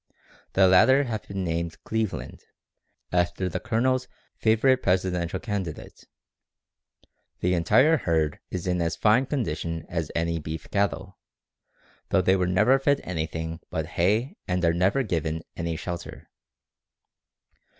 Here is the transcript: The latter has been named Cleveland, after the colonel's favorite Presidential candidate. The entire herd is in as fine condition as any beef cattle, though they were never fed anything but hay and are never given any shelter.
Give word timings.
The 0.53 0.65
latter 0.67 1.03
has 1.03 1.21
been 1.27 1.43
named 1.43 1.77
Cleveland, 1.83 2.45
after 3.11 3.47
the 3.47 3.59
colonel's 3.59 4.07
favorite 4.35 4.81
Presidential 4.81 5.39
candidate. 5.39 6.07
The 7.41 7.53
entire 7.53 7.97
herd 7.97 8.39
is 8.49 8.65
in 8.65 8.81
as 8.81 8.95
fine 8.95 9.27
condition 9.27 9.85
as 9.87 10.11
any 10.15 10.39
beef 10.39 10.67
cattle, 10.71 11.19
though 12.09 12.21
they 12.23 12.35
were 12.35 12.47
never 12.47 12.79
fed 12.79 12.99
anything 13.03 13.59
but 13.69 13.85
hay 13.85 14.37
and 14.47 14.65
are 14.65 14.73
never 14.73 15.03
given 15.03 15.43
any 15.55 15.75
shelter. 15.75 16.31